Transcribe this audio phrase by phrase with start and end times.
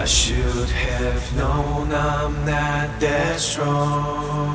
[0.00, 4.48] I should have known I'm not that strong.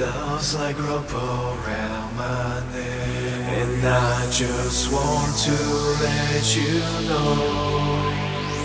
[0.00, 5.56] Love's like rope around my neck, and I just want to
[6.02, 8.10] let you know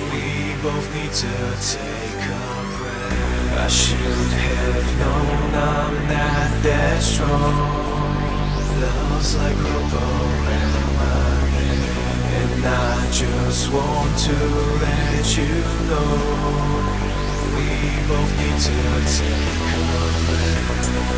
[0.10, 2.46] we both need to take a
[2.82, 3.62] breath.
[3.62, 7.58] I should have known I'm not that strong.
[8.82, 10.97] Love's like rope around my neck,
[12.54, 14.38] and I just want to
[14.84, 15.54] let you
[15.90, 16.12] know
[17.56, 17.70] we
[18.08, 18.78] both need to
[19.18, 19.98] take a.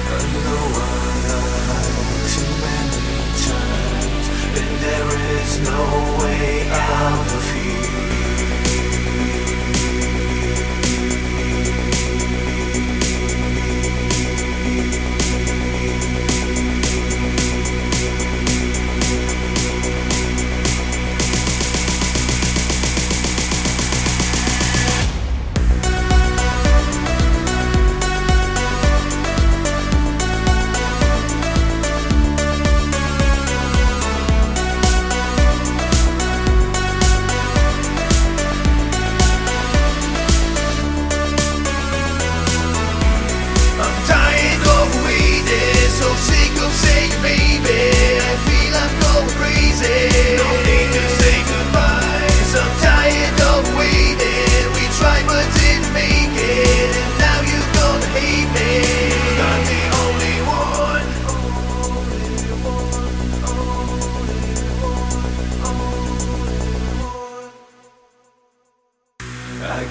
[0.10, 0.94] I know I
[1.30, 3.14] lied too many
[3.48, 4.26] times,
[4.60, 5.82] and there is no
[6.22, 7.39] way out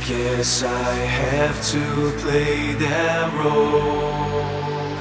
[0.09, 1.85] Guess I have to
[2.23, 4.41] play that role.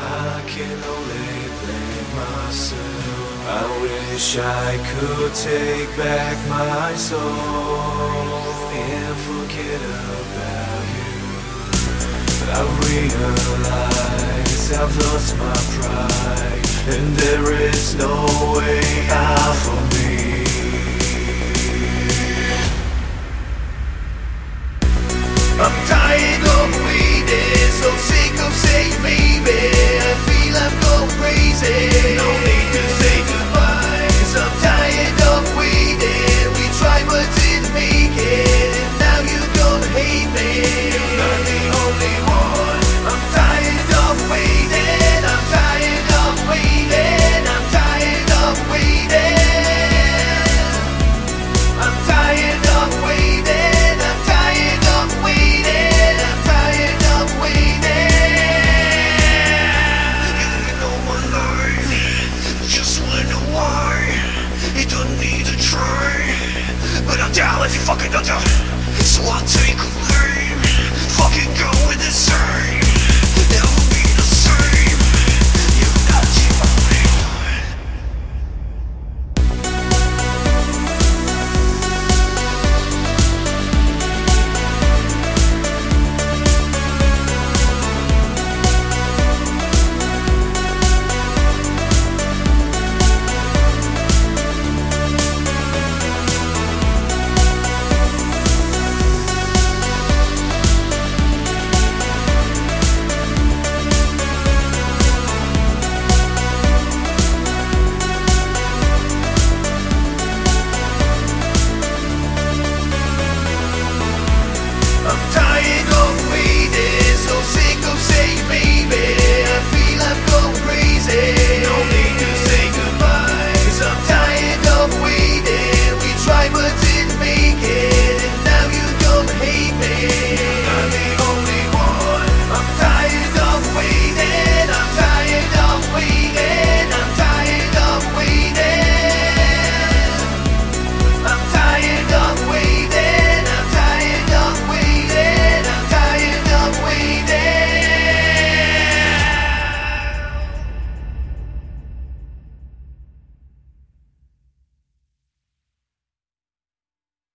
[0.03, 3.47] I can only blame myself.
[3.47, 7.21] I wish I could take back my soul
[8.75, 9.79] and forget
[10.19, 11.23] about you.
[12.39, 16.67] But I realize I've lost my pride,
[16.97, 18.27] and there is no
[18.57, 19.96] way out for me.
[25.59, 29.57] I'm tired of waiting, so sick of saying baby.
[30.05, 31.96] I feel I'm going crazy.
[67.07, 68.37] But I'm down if you fucking don't do
[69.01, 70.59] So I'll take a name
[71.15, 72.86] Fucking go with the same